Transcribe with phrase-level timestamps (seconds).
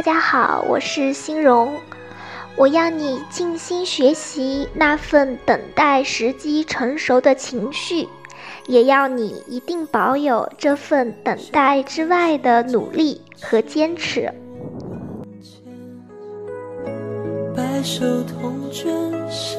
[0.00, 1.78] 大家好，我是欣荣。
[2.56, 8.08] 我要你静心学习那份等待时机成熟的情绪，
[8.66, 14.32] 也要你一定保有这份等待之外的努力和坚持。
[17.54, 18.90] 白首同卷
[19.30, 19.58] 是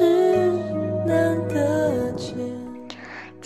[1.06, 2.51] 难得见。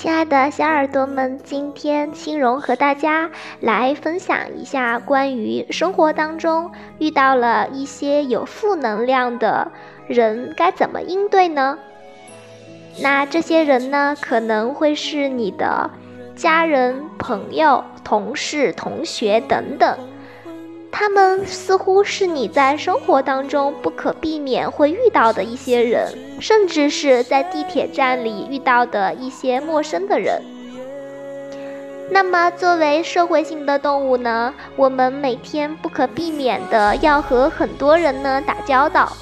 [0.06, 3.28] 亲爱的小耳朵们，今天欣荣和大家
[3.58, 6.70] 来分享一下关于生活当中
[7.00, 9.72] 遇到了一些有负能量的
[10.06, 11.76] 人该怎么应对呢？
[13.02, 15.90] 那这些人呢，可能会是你的
[16.36, 19.98] 家人、朋友、同事、同学等等。
[20.90, 26.08] 他们似乎是你在生活当中不可避免会遇到的一些人，
[26.40, 30.42] 甚至是在地铁站里遇到的一些陌生的人。
[32.10, 39.12] 那么，作为社会性的动物呢，我们每天不可避免的要和很多人呢打交道。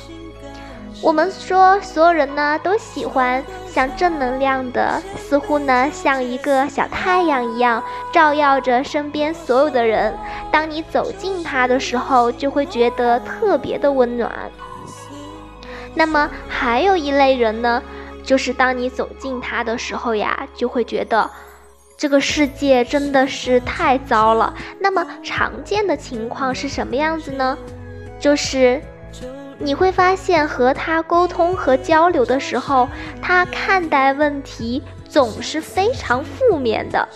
[1.03, 3.43] 我们说，所有人呢都喜欢。
[3.75, 10.16] 像正能量的，似乎呢像一个小太阳一样，照耀着身边所有的人。
[10.53, 14.31] 当你走近它的时候，就会觉得特别的温暖。
[15.92, 17.83] 那么还有一类人呢，
[18.22, 21.28] 就是当你走近他的时候呀，就会觉得
[21.98, 24.55] 这个世界真的是太糟了。
[24.78, 27.59] 那么常见的情况是什么样子呢？
[28.20, 28.81] 就是。
[29.65, 32.87] 你会发现，和他沟通和交流的时候，
[33.23, 37.09] 他看待问题总是非常负面的，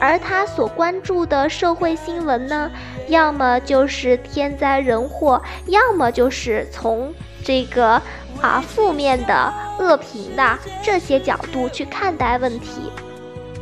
[0.00, 2.68] 而他所关注的社会新闻呢，
[3.06, 8.02] 要么就是天灾人祸，要么就是从这个
[8.40, 12.90] 啊负面的、恶评的这些角度去看待问题，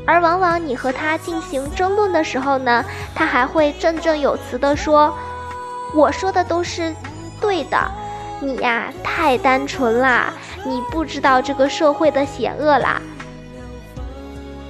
[0.06, 2.82] 而往往你和他进行争论的时候呢，
[3.14, 5.14] 他还会振振有词的说
[5.94, 6.94] ：“我说的都是
[7.38, 7.78] 对的。”
[8.44, 10.32] 你呀，太单纯啦！
[10.66, 13.00] 你不知道这个社会的险恶啦。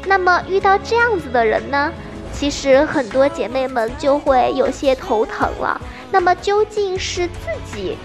[0.07, 1.93] 那么遇到这样子的人呢，
[2.33, 5.81] 其实很多姐妹们就会有些头疼了。
[6.11, 7.99] 那么究竟是自己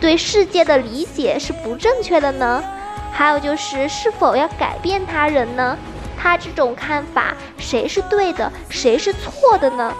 [0.00, 2.62] 对世界的理解是不正确的呢？
[3.12, 5.76] 还有就是是否要改变他人呢？
[6.18, 9.94] 他这种看法，谁是对的，谁是错的呢？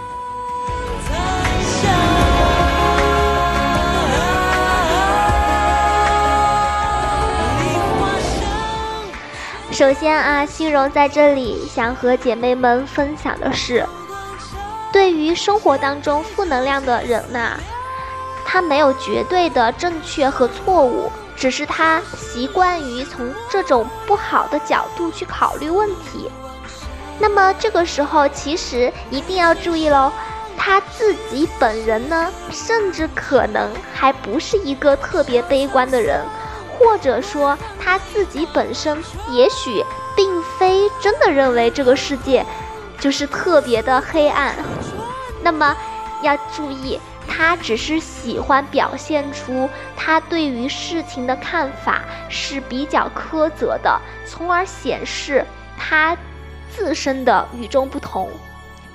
[9.75, 13.85] 首先啊，欣荣在这里想和姐妹们分享的是，
[14.93, 17.59] 对于生活当中负能量的人呐，
[18.45, 26.31] 他没有绝对的正确和错误，只是他习惯于从这种不好的角度去考虑问题。
[27.19, 30.09] 那么这个时候，其实一定要注意喽，
[30.55, 36.21] 他自己本人呢，甚至可能还不是一个特别悲观的人。
[36.85, 38.95] 或者说他自己本身
[39.31, 39.83] 也许
[40.15, 42.45] 并非真的认为这个世界
[42.99, 44.55] 就是特别的黑暗，
[45.41, 45.75] 那么
[46.21, 55.43] 要注意，他只是喜欢表现出他对于事情的看法是比较苛责的，从而显示
[55.77, 56.15] 他
[56.69, 58.29] 自身的与众不同。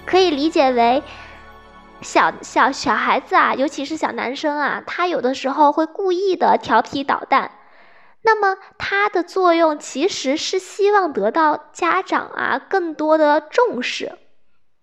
[0.06, 1.02] 可以理解为，
[2.00, 7.50] 小小小孩子啊，尤其是小男生啊，他有的时候会故意的调皮捣蛋。
[8.22, 14.12] 那么它的作用其实是希望得到家长啊更多的重视，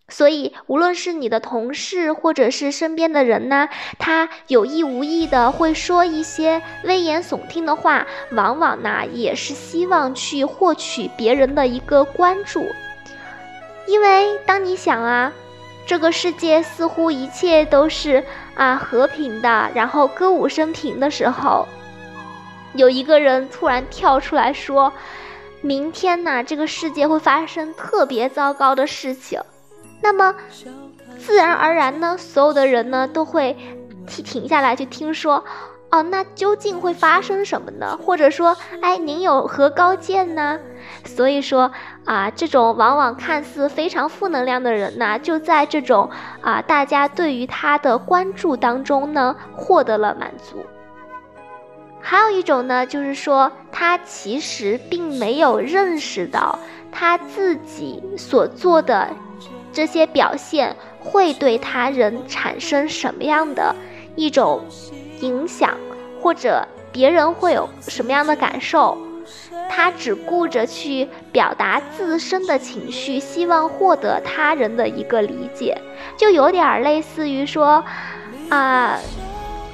[0.09, 12.65] 所以无论是你的同事或者是身边的人呢，他有意无意的会说一些危言耸听的话，往往呢也是希望去获取别人的一个关注，
[13.85, 15.31] 因为当你想啊，
[15.85, 18.23] 这个世界似乎一切都是
[18.55, 21.67] 啊和平的，然后歌舞升平的时候。
[22.77, 24.93] 有一个人突然跳出来说
[25.61, 29.41] ：“明天呢，这个世界会发生特别糟糕的事情。”
[30.01, 30.33] 那么，
[31.17, 33.57] 自然而然呢，所有的人呢都会
[34.05, 35.43] 停停下来去听说。
[35.89, 37.97] 哦，那究竟会发生什么呢？
[38.05, 40.59] 或者说，哎，您有何高见呢？
[41.05, 41.71] 所以说
[42.03, 46.09] 啊，这种往往看似非常负能量的人呢，就在这种
[46.41, 50.65] 啊大家对于他的关注当中呢，获得了满足。
[52.01, 56.57] 还有一种呢，就是说他其实并没有认识到
[56.91, 59.09] 他自己所做的
[59.73, 63.75] 这些表现会对他人产生什么样的
[64.15, 64.61] 一种
[65.19, 65.75] 影响，
[66.21, 68.97] 或者别人会有什么样的感受，
[69.69, 75.77] 他只顾着去表达自身的情绪，希望获得他人的一个理解，
[76.15, 77.83] 就有点类似于说。
[78.49, 78.97] 啊，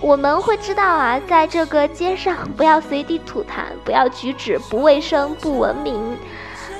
[0.03, 5.97] 我们会知道啊，在这个街上不要随地吐痰，不要举止不卫生、不文明。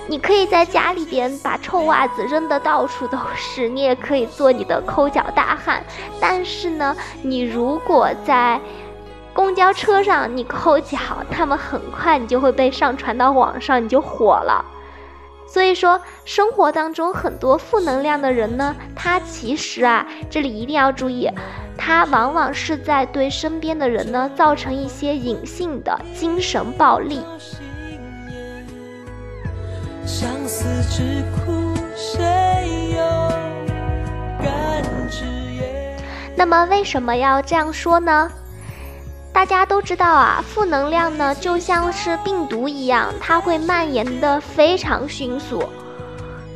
[0.08, 5.82] 你可以在家里边把臭袜子扔得到处都是，你也可以做你的抠脚大汉。
[6.20, 8.60] 但是呢，你如果在
[9.32, 10.98] 公交车上你抠脚，
[11.32, 14.66] 他们很快你就会被上传到网上，你就火了。
[15.48, 21.30] 所以说，生活当中很多负能量的人呢，他其实啊，这里一定要注意，
[21.86, 27.20] 他往往是在对身边的人呢造成一些隐性的精神暴力。
[36.38, 38.32] 那么为什么要这样说呢？
[39.34, 45.62] 大家都知道啊，负能量呢就像是病毒一样，它会蔓延的非常迅速。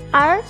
[0.09, 0.41] 而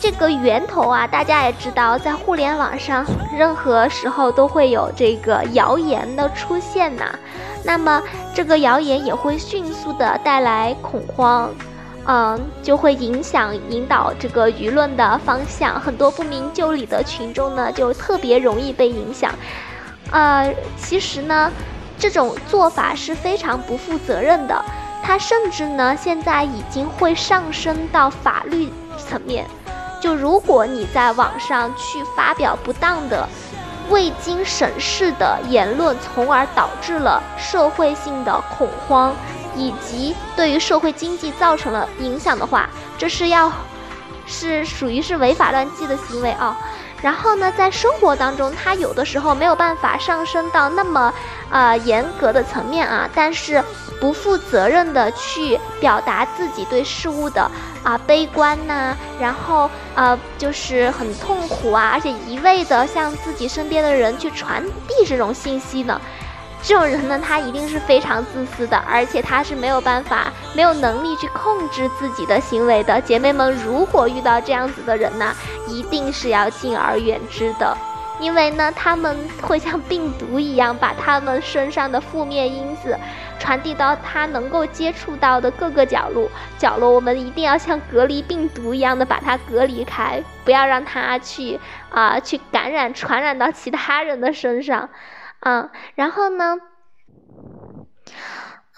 [0.00, 3.04] 这个源头啊，大家也知道，在互联网上，
[3.36, 7.04] 任何时候都会有这个谣言的出现呐。
[7.64, 8.00] 那么
[8.32, 11.50] 这个谣言也会迅速的带来恐慌，
[12.06, 15.80] 嗯，就会影响引导这个舆论的方向。
[15.80, 19.32] 很多不明就里的群众呢，就特别容易被影响。
[20.12, 21.50] 呃，其实呢，
[21.98, 24.64] 这种做法是非常不负责任的。
[25.02, 29.44] 它甚至呢，现在已经会上升到法律层面。
[30.00, 33.28] 就如果你在网上去发表不当的、
[33.90, 39.14] 未经审视的言论，从而导致了社会性的恐慌，
[39.56, 43.50] 以及对于社会经济造成了影响的话，这是要
[44.26, 46.56] 是属于是违法乱纪的行为啊。
[47.00, 51.12] 然后呢，在生活当中，他有的时候没有办法上升到那么，
[51.50, 53.62] 呃，严格的层面啊，但是
[54.00, 57.48] 不负责任的去表达自己对事物的
[57.82, 66.00] 啊悲观呐，然后呃就是很痛苦啊，而且一味的向自己身边的人去传递这种信息呢。
[66.60, 73.00] 这种人呢，他一定是非常自私的，而且他是没有办法、没有能力去控制自己的行为的。
[73.00, 75.34] 姐妹们，如果遇到这样子的人呢，
[75.68, 77.76] 一定是要敬而远之的，
[78.20, 82.98] 因为呢，他们会像病毒一样，把他们身上的负面因子
[83.38, 86.28] 传递到他能够接触到的各个角落。
[86.58, 91.58] 角落，我们一定要像隔离病毒一样的把它隔离开，不要让他去
[91.88, 94.88] 啊去感染、传染到其他人的身上。
[95.40, 96.56] 嗯，然后呢？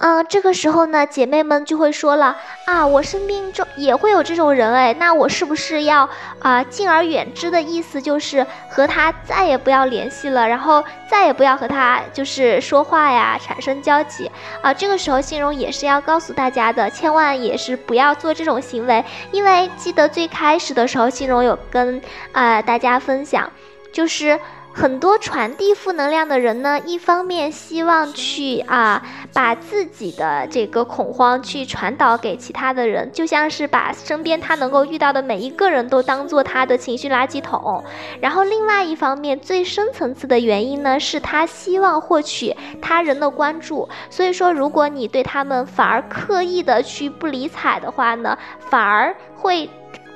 [0.03, 2.35] 嗯，这个时候呢，姐妹们就会说了
[2.65, 6.09] 啊，我身边中也会有这种人哎，那我是不是要
[6.39, 14.31] 啊敬而远之的意思就是和他再也不要联系了，然后再也不要和他就是说话呀，产生交集
[14.63, 14.73] 啊？
[14.73, 22.01] 这个时候，心荣也是要告诉大家的，千万也是不要做这种行为，因为记得最开始的时候，心荣有跟
[22.33, 23.53] 啊大家分享，
[23.93, 24.41] 就是。
[24.72, 29.02] 很多传递负能量的人呢，一方面希望去啊
[29.32, 37.82] 把自己的这个恐慌去传导给其他的人，就像是把身边他能够遇到的每一个人都当做他的情绪垃圾桶。
[38.20, 43.89] 然后另外一方面，最深层次的原因呢，是他希望获取他人的关注。
[44.08, 49.69] 所以说，如果你对他们反而刻意的去不理睬的话呢，反而会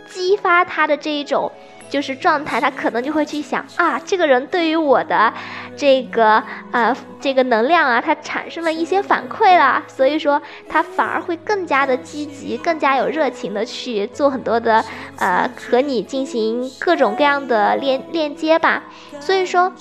[0.09, 1.51] 激发他的这一种。
[1.95, 5.33] 就是状态，他可能就会去想啊，这个人对于我的
[5.77, 14.85] 这个呃这个能量啊，他产生了一些反馈啦，所以说他反而会更加的积极，更加有热情的去做很多的
[15.21, 18.83] 呃和你进行各种各样的链链接吧，
[19.21, 19.73] 所以说。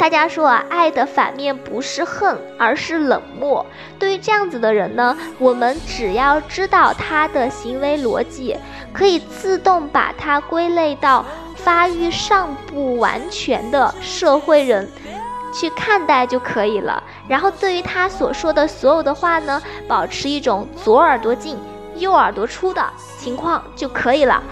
[0.00, 3.66] 大家说啊，爱的反面不是恨，而是冷漠。
[3.98, 8.56] 对于这样子的人呢，我们只要知道他的行为逻辑，
[8.94, 11.22] 可以自动把他归类到
[11.54, 14.88] 发育尚不完全的社会人
[15.52, 17.02] 去看待就可以了。
[17.28, 21.58] 然后对于他所说的所有的话呢，保持一种左耳朵进
[21.96, 22.82] 右耳朵出的
[23.18, 24.42] 情况就可以了。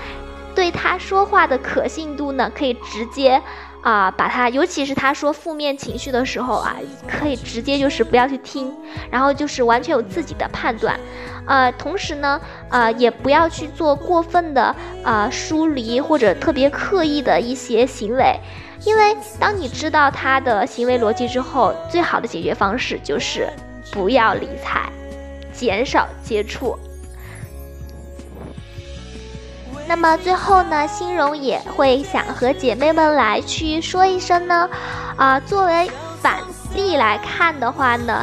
[0.54, 3.42] 对他说话的可信度呢，可以直接。
[3.82, 8.72] 啊，把他，尤其是他说负面情绪的时候啊，可以直接就是不要去听，
[9.10, 10.98] 然后就是完全有自己的判断，
[11.46, 18.38] 呃，同时呢，呃，也不要去做过分的啊疏离或者特别刻意的一些行为，
[18.84, 23.48] 因为当你知道他的行为逻辑之后，最好的解决方式就是
[23.92, 24.90] 不要理睬，
[25.52, 26.78] 减少接触。
[29.88, 34.68] 那么最后呢，欣荣也会想和姐妹们来去说一声呢，
[35.16, 35.90] 啊，作为
[36.20, 36.40] 反
[36.74, 38.22] 例来看的话呢，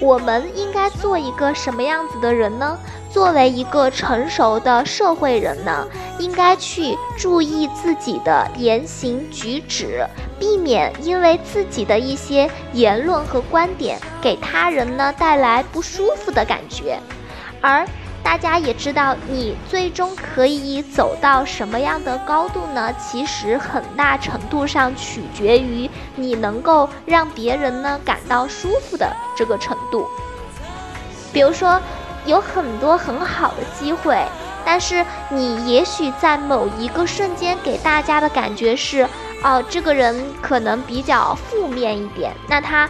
[0.00, 2.78] 我们应该做一个什么样子的人呢？
[3.12, 5.84] 作为一个成熟的社会人呢，
[6.20, 10.06] 应该去注意自己的言行举止，
[10.38, 17.00] 避免因为自己的一些言论和观点给他人呢带来不舒服的感觉，
[17.60, 17.84] 而
[18.30, 22.94] 大家也知道，你最终可以走到什么样的高度呢？
[22.94, 30.06] 其实很大程度上取决于你能够让别人呢感到舒服的这个程度。
[31.32, 31.80] 比如说，
[32.24, 34.24] 有很多很好的机会。
[34.64, 39.08] 但是你也许在某一个瞬间给大家的感觉是，
[39.42, 42.88] 哦，这个人可能比较负面一点，那他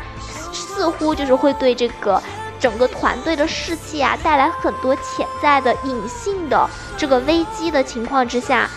[0.53, 2.23] 似乎就是会对这个
[2.61, 8.69] 整个团队的士气啊带来很多潜在的隐性的这个危机的情况之下，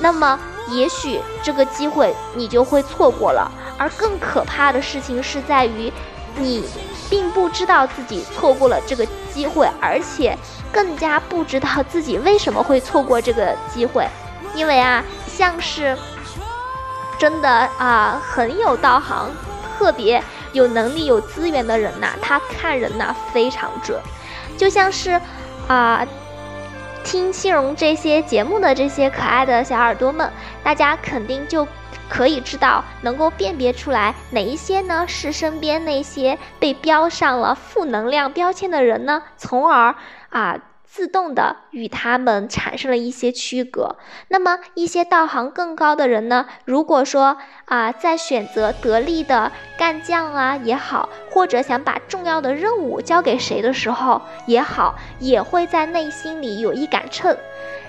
[0.00, 0.38] 那么
[0.68, 3.50] 也许这个机会你就会错过了。
[3.78, 5.92] 而更可怕的事情是在于，
[6.36, 6.64] 你
[7.08, 10.36] 并不知道自己错过了这个机会，而且。
[10.72, 14.08] 更加不知道自己为什么会错过这个机会，
[14.54, 15.94] 因为啊，像是
[17.18, 19.30] 真的啊，很有道行、
[19.76, 24.00] 特别有能力、有资源的人呐，他看人呐非常准。
[24.56, 25.20] 就像是
[25.68, 26.06] 啊，
[27.04, 30.30] 听青荣这些节目的这些可爱的小耳朵们，
[30.62, 31.66] 大家肯定就
[32.08, 39.94] 可以知道，能够辨别出来哪一些呢是身边那些被标上了负能量标签的人呢，从而。
[40.30, 40.56] 啊，
[40.94, 43.96] 自动的与他们产生了一些区隔。
[44.28, 46.46] 那么，一些道行更高的人呢？
[46.66, 57.34] 如果说啊，在选择得力的干将啊也好，或者想把重要的任务交给谁的时候也好，也会在内心里有一杆秤。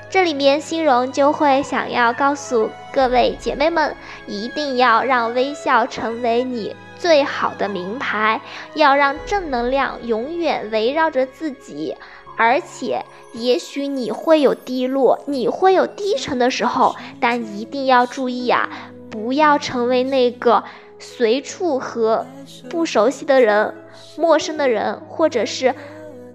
[0.10, 3.94] 这里面，心荣就会想要告诉各位姐妹们，
[4.28, 8.40] 一定要让微笑成为你最好的名牌，
[8.76, 11.98] 要让正能量永远围绕着自己。
[12.36, 18.70] 而且，也许你会有低落，你会有低沉的时候，但一定要注意啊，
[19.10, 20.64] 不要成为那个
[20.98, 22.26] 随处和
[22.70, 23.76] 不熟悉的人、
[24.18, 25.76] 陌生的人，或者是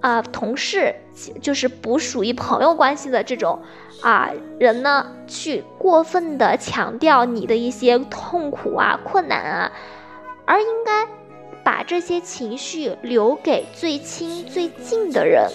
[0.01, 0.95] 啊同事，
[1.43, 3.61] 就是不属于朋友关系的这种
[4.03, 9.73] 啊人呢，去过分的强调你的一些痛苦啊、困难啊，
[10.45, 11.09] 而应该
[11.65, 15.51] 把这些情绪留给最亲最近的人。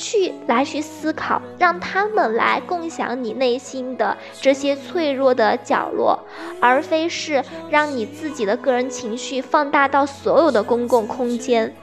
[0.00, 6.18] 去来去思考，让他们来共享你内心的这些脆弱的角落，
[6.58, 11.74] 而非是让你自己的个人情绪放大到所有的公共空间。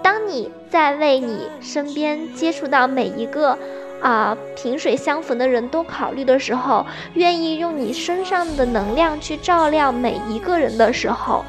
[0.00, 3.58] 当你在为你身边接触到每一个
[4.00, 11.44] 啊萍水相逢的人都考虑的时候，愿意用你身上的能量去照亮每一个人的时候，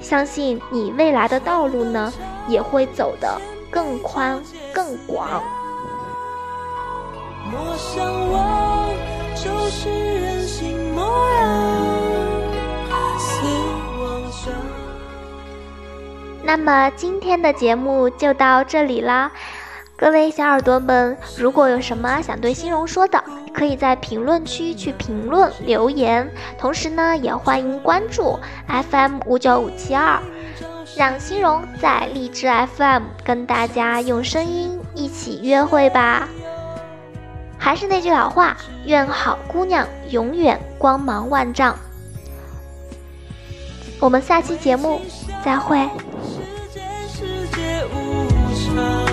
[0.00, 2.12] 相信你未来的道路呢
[2.48, 3.40] 也会走的。
[3.70, 4.40] 更宽
[4.72, 5.42] 更广。
[16.42, 19.30] 那么今天的节目就到这里啦，
[19.96, 30.20] 各位小耳朵们，如果有什么想对欣荣说的，可以在评论区去评论留言，同时呢，也欢迎关注 FM 五九五七二。
[30.96, 36.26] 让心荣在荔枝 FM 跟大家用声音一起约会吧。
[37.58, 41.76] 还是那句老话，愿好姑娘永远光芒万丈。
[44.00, 45.02] 我们下期节目
[45.44, 45.86] 再会。
[47.08, 48.26] 世界无
[48.74, 49.05] 常